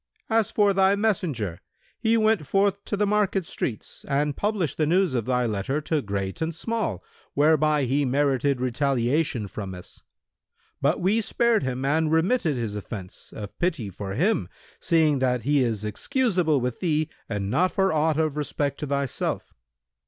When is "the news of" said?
4.77-5.25